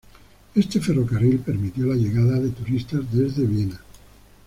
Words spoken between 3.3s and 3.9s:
Viena.